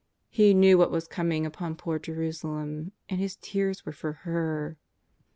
Ho 0.35 0.41
:cnev>' 0.41 0.79
what 0.79 0.89
was 0.89 1.07
coming 1.07 1.45
upon 1.45 1.75
poor 1.75 1.99
Jerusalem, 1.99 2.91
anc 3.07 3.17
His 3.19 3.35
tears 3.39 3.85
were 3.85 3.91
for 3.91 4.13
her. 4.25 4.79